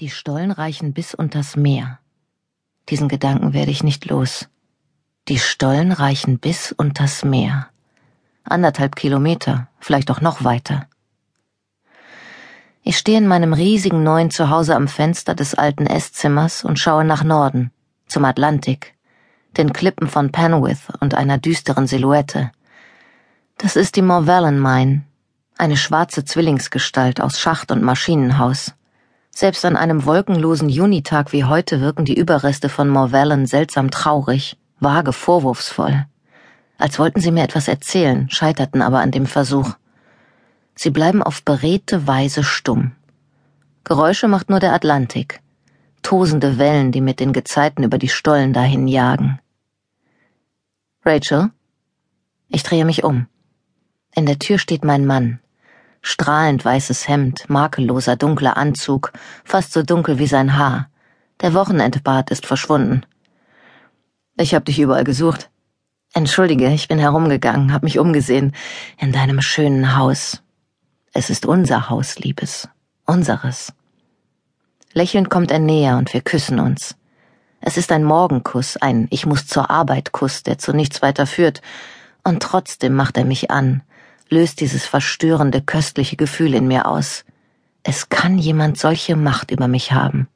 [0.00, 2.00] Die Stollen reichen bis unters Meer.
[2.88, 4.48] Diesen Gedanken werde ich nicht los.
[5.28, 7.68] Die Stollen reichen bis unters Meer.
[8.42, 10.88] Anderthalb Kilometer, vielleicht auch noch weiter.
[12.82, 17.22] Ich stehe in meinem riesigen neuen Zuhause am Fenster des alten Esszimmers und schaue nach
[17.22, 17.70] Norden,
[18.08, 18.96] zum Atlantik,
[19.56, 22.50] den Klippen von Penwith und einer düsteren Silhouette.
[23.58, 25.04] Das ist die Morvellan Mine,
[25.56, 28.74] eine schwarze Zwillingsgestalt aus Schacht und Maschinenhaus.
[29.36, 35.12] Selbst an einem wolkenlosen Junitag wie heute wirken die Überreste von Morvellen seltsam traurig, vage
[35.12, 36.06] vorwurfsvoll.
[36.78, 39.72] Als wollten sie mir etwas erzählen, scheiterten aber an dem Versuch.
[40.76, 42.92] Sie bleiben auf beredte Weise stumm.
[43.82, 45.40] Geräusche macht nur der Atlantik.
[46.02, 49.40] Tosende Wellen, die mit den Gezeiten über die Stollen dahin jagen.
[51.04, 51.50] Rachel?
[52.48, 53.26] Ich drehe mich um.
[54.14, 55.40] In der Tür steht mein Mann,
[56.04, 60.88] strahlend weißes Hemd, makelloser dunkler Anzug, fast so dunkel wie sein Haar.
[61.40, 63.04] Der Wochenendbart ist verschwunden.
[64.36, 65.50] Ich hab dich überall gesucht.
[66.12, 68.52] Entschuldige, ich bin herumgegangen, hab mich umgesehen.
[68.98, 70.42] In deinem schönen Haus.
[71.12, 72.68] Es ist unser Haus, Liebes.
[73.06, 73.72] Unseres.
[74.92, 76.96] Lächelnd kommt er näher und wir küssen uns.
[77.60, 81.62] Es ist ein Morgenkuss, ein Ich muss zur Arbeit Kuss, der zu nichts weiter führt.
[82.22, 83.82] Und trotzdem macht er mich an,
[84.34, 87.24] löst dieses verstörende, köstliche Gefühl in mir aus.
[87.84, 90.28] Es kann jemand solche Macht über mich haben.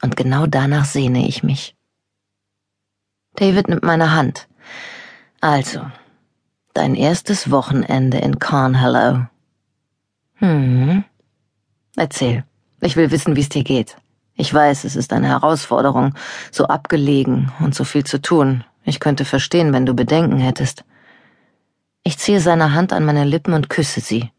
[0.00, 1.76] Und genau danach sehne ich mich.
[3.36, 4.48] David nimmt meine Hand.
[5.40, 5.80] Also,
[6.74, 9.26] dein erstes Wochenende in Cornhallow.
[10.36, 11.04] Hm.
[11.96, 12.44] Erzähl.
[12.80, 13.96] Ich will wissen, wie es dir geht.
[14.34, 16.14] Ich weiß, es ist eine Herausforderung,
[16.50, 18.64] so abgelegen und so viel zu tun.
[18.84, 20.84] Ich könnte verstehen, wenn du Bedenken hättest.
[22.04, 24.30] Ich ziehe seine Hand an meine Lippen und küsse sie.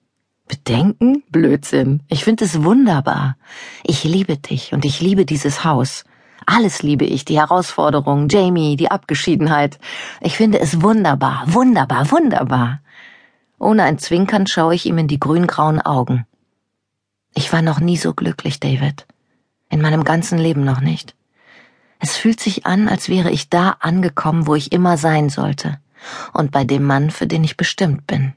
[0.48, 1.24] Bedenken?
[1.30, 2.04] Blödsinn.
[2.10, 3.38] Ich finde es wunderbar.
[3.84, 6.04] Ich liebe dich und ich liebe dieses Haus.
[6.46, 9.80] Alles liebe ich, die Herausforderung, Jamie, die Abgeschiedenheit.
[10.20, 12.82] Ich finde es wunderbar, wunderbar, wunderbar.
[13.60, 16.28] Ohne ein Zwinkern schaue ich ihm in die grüngrauen Augen.
[17.34, 19.08] Ich war noch nie so glücklich, David.
[19.70, 21.16] In meinem ganzen Leben noch nicht.
[22.00, 25.80] Es fühlt sich an, als wäre ich da angekommen, wo ich immer sein sollte
[26.34, 28.34] und bei dem Mann, für den ich bestimmt bin.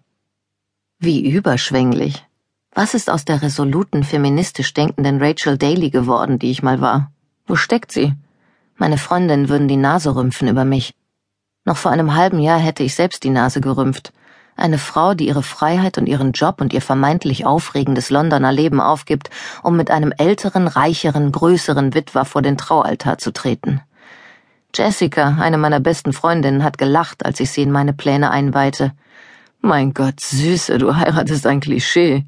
[0.98, 2.24] Wie überschwänglich.
[2.72, 7.10] Was ist aus der resoluten, feministisch denkenden Rachel Daly geworden, die ich mal war?
[7.46, 8.14] Wo steckt sie?
[8.76, 10.94] Meine Freundinnen würden die Nase rümpfen über mich.
[11.64, 14.12] Noch vor einem halben Jahr hätte ich selbst die Nase gerümpft.
[14.56, 19.30] Eine Frau, die ihre Freiheit und ihren Job und ihr vermeintlich aufregendes Londoner Leben aufgibt,
[19.62, 23.82] um mit einem älteren, reicheren, größeren Witwer vor den Traualtar zu treten.
[24.76, 28.92] Jessica, eine meiner besten Freundinnen, hat gelacht, als ich sie in meine Pläne einweihte.
[29.62, 32.26] Mein Gott, Süße, du heiratest ein Klischee.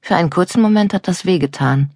[0.00, 1.90] Für einen kurzen Moment hat das wehgetan.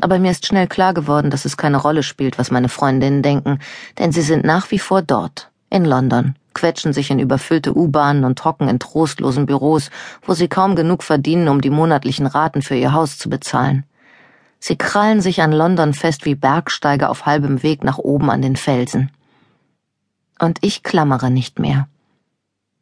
[0.00, 3.58] Aber mir ist schnell klar geworden, dass es keine Rolle spielt, was meine Freundinnen denken,
[3.98, 8.42] denn sie sind nach wie vor dort, in London, quetschen sich in überfüllte U-Bahnen und
[8.44, 9.90] hocken in trostlosen Büros,
[10.22, 13.84] wo sie kaum genug verdienen, um die monatlichen Raten für ihr Haus zu bezahlen.
[14.66, 18.56] Sie krallen sich an London fest wie Bergsteiger auf halbem Weg nach oben an den
[18.56, 19.10] Felsen.
[20.38, 21.86] Und ich klammere nicht mehr.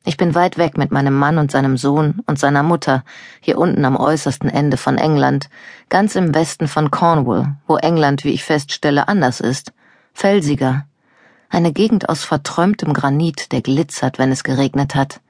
[0.04, 3.03] Ich bin weit weg mit meinem Mann und seinem Sohn und seiner Mutter,
[3.41, 5.48] hier unten am äußersten Ende von England,
[5.88, 9.72] ganz im Westen von Cornwall, wo England, wie ich feststelle, anders ist,
[10.15, 10.87] felsiger.
[11.48, 15.21] Eine Gegend aus verträumtem Granit, der glitzert, wenn es geregnet hat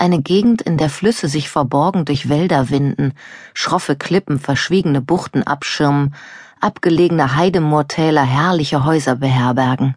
[0.00, 3.12] eine Gegend, in der Flüsse sich verborgen durch Wälder winden,
[3.54, 6.14] schroffe Klippen verschwiegene Buchten abschirmen,
[6.60, 9.94] abgelegene Heidemoortäler herrliche Häuser beherbergen.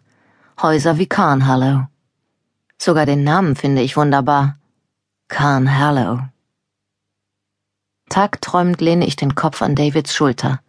[0.60, 1.86] Häuser wie Carnhallow.
[2.78, 4.56] Sogar den Namen finde ich wunderbar.
[5.28, 6.20] Carnhallow.
[8.08, 10.60] Tagträumend lehne ich den Kopf an Davids Schulter,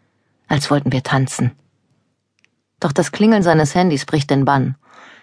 [0.48, 1.52] als wollten wir tanzen.
[2.80, 4.76] Doch das Klingeln seines Handys bricht den Bann.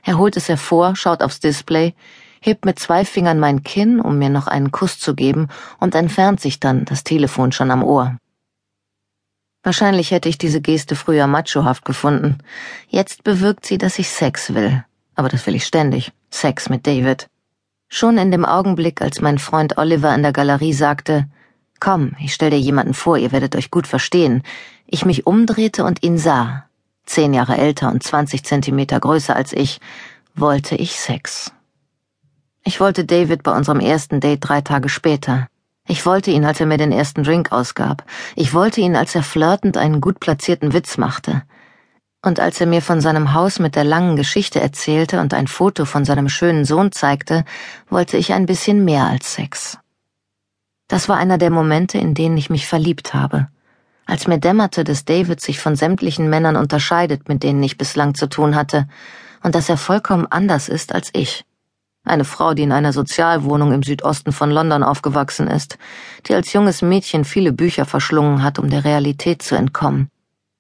[0.03, 1.95] Er holt es hervor, schaut aufs Display,
[2.43, 5.49] hebt mit zwei Fingern mein Kinn, um mir noch einen Kuss zu geben,
[5.81, 8.19] und entfernt sich dann, das Telefon schon am Ohr.
[9.63, 12.39] Wahrscheinlich hätte ich diese Geste früher machohaft gefunden.
[12.89, 14.85] Jetzt bewirkt sie, dass ich Sex will.
[15.15, 16.13] Aber das will ich ständig.
[16.31, 17.29] Sex mit David.
[17.89, 21.29] Schon in dem Augenblick, als mein Freund Oliver in der Galerie sagte,
[21.79, 24.43] Komm, ich stell dir jemanden vor, ihr werdet euch gut verstehen,
[24.87, 26.67] ich mich umdrehte und ihn sah,
[27.07, 29.81] zehn Jahre älter und zwanzig Zentimeter größer als ich,
[30.35, 31.53] wollte ich Sex.
[32.65, 35.49] Ich wollte David bei unserem ersten Date drei Tage später.
[35.89, 38.05] Ich wollte ihn, als er mir den ersten Drink ausgab.
[38.37, 41.43] Ich wollte ihn, als er flirtend einen gut platzierten Witz machte.
[42.25, 45.85] Und als er mir von seinem Haus mit der langen Geschichte erzählte und ein Foto
[45.85, 47.45] von seinem schönen Sohn zeigte,
[47.91, 49.79] wollte ich ein bisschen mehr als Sex.
[50.87, 53.49] Das war einer der Momente, in denen ich mich verliebt habe.
[54.07, 58.29] als mir dämmerte, dass David sich von sämtlichen Männern unterscheidet, mit denen ich bislang zu
[58.29, 58.89] tun hatte,
[59.43, 61.45] und dass er vollkommen anders ist als ich.
[62.05, 65.79] Eine Frau, die in einer Sozialwohnung im Südosten von London aufgewachsen ist,
[66.27, 70.09] die als junges Mädchen viele Bücher verschlungen hat, um der Realität zu entkommen,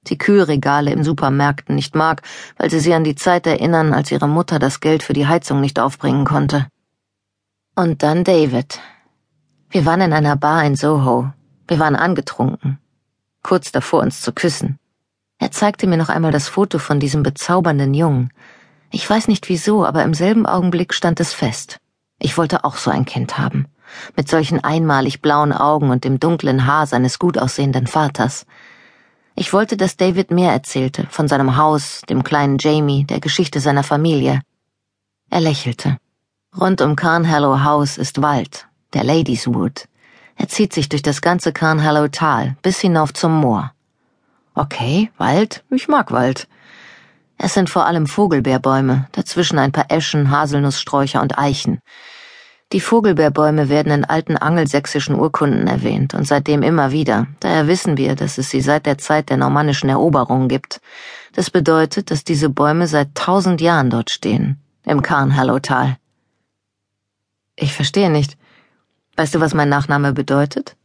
[0.07, 2.23] die Kühlregale im Supermärkten nicht mag,
[2.59, 5.61] weil sie sie an die Zeit erinnern, als ihre Mutter das Geld für die Heizung
[5.61, 6.69] nicht aufbringen konnte.
[7.75, 8.81] Und dann David.
[9.71, 11.33] Wir waren in einer Bar in Soho.
[11.67, 12.79] Wir waren angetrunken.
[13.43, 14.79] Kurz davor, uns zu küssen.
[15.39, 18.31] Er zeigte mir noch einmal das Foto von diesem bezaubernden Jungen,
[18.93, 21.79] ich weiß nicht wieso, aber im selben Augenblick stand es fest.
[22.19, 23.67] Ich wollte auch so ein Kind haben.
[24.17, 28.47] Mit solchen einmalig blauen Augen und dem dunklen Haar seines gut aussehenden Vaters.
[29.35, 33.83] Ich wollte, dass David mehr erzählte, von seinem Haus, dem kleinen Jamie, der Geschichte seiner
[33.83, 34.43] Familie.
[35.31, 35.97] Er lächelte.
[36.59, 39.89] Rund um Carnhallow House ist Wald, der Ladies Wood.
[40.37, 43.73] Er zieht sich durch das ganze Carnhallow Tal bis hinauf zum Moor.
[44.55, 46.47] Okay, Wald, ich mag Wald.
[47.45, 51.81] Es sind vor allem Vogelbeerbäume, dazwischen ein paar Eschen, Haselnusssträucher und Eichen.
[52.71, 57.27] Die Vogelbeerbäume werden in alten angelsächsischen Urkunden erwähnt und seitdem immer wieder.
[57.41, 60.81] Daher wissen wir, dass es sie seit der Zeit der normannischen Eroberungen gibt.
[61.33, 65.97] Das bedeutet, dass diese Bäume seit tausend Jahren dort stehen, im Carnhallow-Tal.
[67.57, 68.39] Ich verstehe nicht.
[69.17, 70.77] Weißt du, was mein Nachname bedeutet?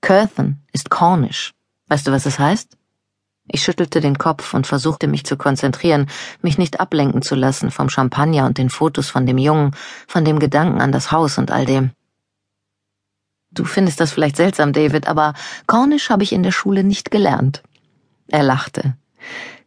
[0.00, 1.54] Curthen ist Cornish.
[1.88, 2.76] Weißt du, was es heißt?
[3.46, 6.06] Ich schüttelte den Kopf und versuchte mich zu konzentrieren,
[6.40, 9.72] mich nicht ablenken zu lassen vom Champagner und den Fotos von dem Jungen,
[10.06, 11.90] von dem Gedanken an das Haus und all dem.
[13.50, 15.34] Du findest das vielleicht seltsam, David, aber
[15.66, 17.62] Cornish habe ich in der Schule nicht gelernt.
[18.28, 18.96] Er lachte.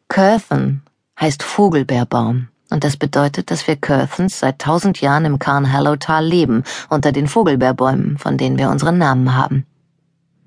[0.10, 0.82] Curthen
[1.20, 7.12] heißt Vogelbeerbaum, und das bedeutet, dass wir Curthens seit tausend Jahren im Carnhallow-Tal leben, unter
[7.12, 9.66] den Vogelbeerbäumen, von denen wir unseren Namen haben.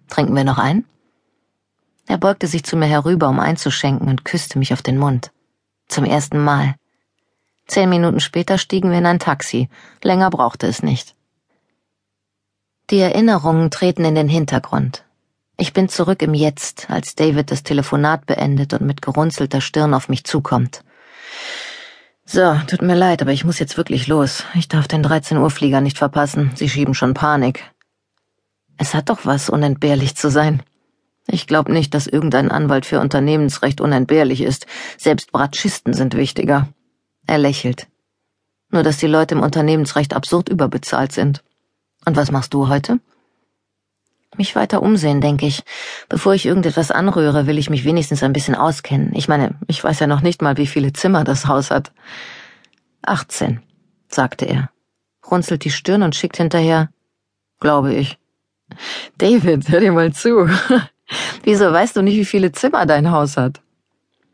[0.09, 0.85] Trinken wir noch ein?
[2.11, 5.31] Er beugte sich zu mir herüber, um einzuschenken und küsste mich auf den Mund.
[5.87, 6.75] Zum ersten Mal.
[7.69, 9.69] Zehn Minuten später stiegen wir in ein Taxi.
[10.03, 11.15] Länger brauchte es nicht.
[12.91, 15.05] Die Erinnerungen treten in den Hintergrund.
[15.57, 20.09] Ich bin zurück im Jetzt, als David das Telefonat beendet und mit gerunzelter Stirn auf
[20.09, 20.83] mich zukommt.
[22.25, 24.43] So, tut mir leid, aber ich muss jetzt wirklich los.
[24.55, 26.51] Ich darf den 13 Uhr Flieger nicht verpassen.
[26.57, 27.71] Sie schieben schon Panik.
[28.79, 30.65] Es hat doch was, unentbehrlich zu sein.
[31.27, 34.67] Ich glaube nicht, dass irgendein Anwalt für Unternehmensrecht unentbehrlich ist.
[34.97, 36.69] Selbst Bratschisten sind wichtiger.
[37.27, 37.87] Er lächelt.
[38.71, 41.43] Nur, dass die Leute im Unternehmensrecht absurd überbezahlt sind.
[42.05, 43.01] Und was machst du heute?
[44.37, 45.65] Mich weiter umsehen, denke ich.
[46.09, 49.13] Bevor ich irgendetwas anrühre, will ich mich wenigstens ein bisschen auskennen.
[49.15, 51.93] Ich meine, ich weiß ja noch nicht mal, wie viele Zimmer das Haus hat.
[53.03, 53.61] Achtzehn,
[54.09, 54.71] sagte er,
[55.29, 56.91] runzelt die Stirn und schickt hinterher,
[57.59, 58.19] glaube ich.
[59.19, 60.49] David, hör dir mal zu.
[61.43, 63.61] Wieso weißt du nicht, wie viele Zimmer dein Haus hat?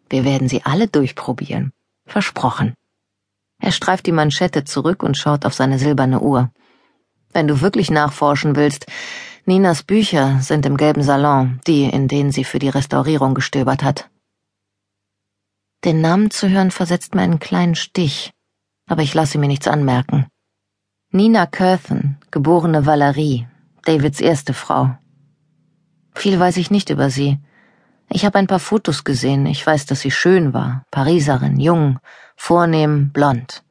[0.08, 1.73] Wir werden sie alle durchprobieren.
[2.06, 2.75] Versprochen.
[3.58, 6.50] Er streift die Manschette zurück und schaut auf seine silberne Uhr.
[7.32, 8.87] Wenn du wirklich nachforschen willst,
[9.44, 14.08] Ninas Bücher sind im gelben Salon, die, in denen sie für die Restaurierung gestöbert hat.
[15.84, 18.32] Den Namen zu hören versetzt mir einen kleinen Stich,
[18.88, 20.26] aber ich lasse mir nichts anmerken.
[21.12, 23.46] Nina Curthen, geborene Valerie,
[23.84, 24.99] Davids erste Frau,
[26.18, 27.38] viel weiß ich nicht über sie.
[28.08, 29.46] Ich habe ein paar Fotos gesehen.
[29.46, 31.98] Ich weiß, dass sie schön war, Pariserin, jung,
[32.36, 33.62] vornehm, blond.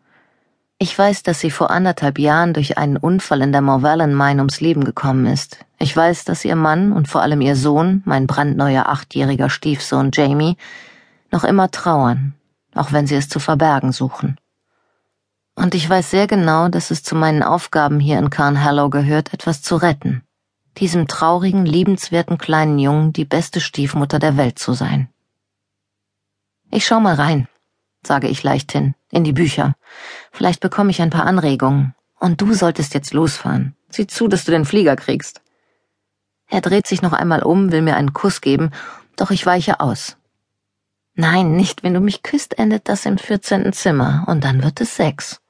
[0.78, 4.60] Ich weiß, dass sie vor anderthalb Jahren durch einen Unfall in der Morvallen Mine ums
[4.60, 5.60] Leben gekommen ist.
[5.80, 10.58] Ich weiß, dass ihr Mann und vor allem ihr Sohn, mein brandneuer achtjähriger Stiefsohn Jamie,
[11.32, 12.34] noch immer trauern,
[12.74, 14.38] auch wenn sie es zu verbergen suchen.
[15.56, 19.62] Und ich weiß sehr genau, dass es zu meinen Aufgaben hier in Carnhallow gehört, etwas
[19.62, 20.25] zu retten
[20.78, 25.10] diesem traurigen, liebenswerten kleinen Jungen die beste Stiefmutter der Welt zu sein.
[26.72, 27.48] Ich schau mal rein,
[28.06, 29.76] sage ich leichthin, in die Bücher.
[30.32, 31.96] Vielleicht bekomme ich ein paar Anregungen.
[32.20, 33.76] Und du solltest jetzt losfahren.
[33.90, 35.42] Sieh zu, dass du den Flieger kriegst.
[36.48, 38.72] Er dreht sich noch einmal um, will mir einen Kuss geben,
[39.16, 40.18] doch ich weiche aus.
[41.14, 44.96] Nein, nicht, wenn du mich küsst, endet das im vierzehnten Zimmer, und dann wird es
[44.96, 45.42] sechs.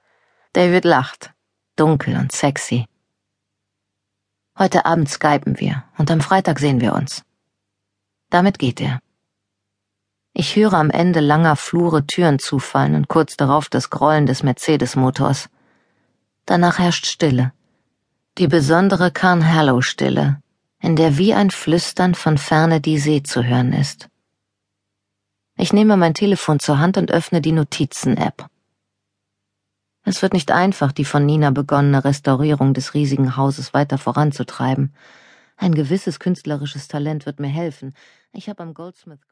[0.53, 1.31] David lacht,
[1.75, 2.85] dunkel und sexy.
[4.57, 7.23] Heute Abend skypen wir und am Freitag sehen wir uns.
[8.29, 8.99] Damit geht er.
[10.33, 15.49] Ich höre am Ende langer Flure Türen zufallen und kurz darauf das Grollen des Mercedes-Motors.
[16.45, 17.51] Danach herrscht Stille.
[18.37, 20.41] Die besondere Carnhallow-Stille,
[20.79, 24.07] in der wie ein Flüstern von ferne die See zu hören ist.
[25.57, 28.47] Ich nehme mein Telefon zur Hand und öffne die Notizen-App.
[30.07, 34.93] Es wird nicht einfach, die von Nina begonnene Restaurierung des riesigen Hauses weiter voranzutreiben.
[35.57, 37.95] Ein gewisses künstlerisches Talent wird mir helfen.
[38.31, 39.21] Ich habe am Goldsmith